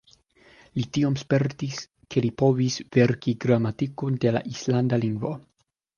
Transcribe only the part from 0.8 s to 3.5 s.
tiom spertis ke li povis verki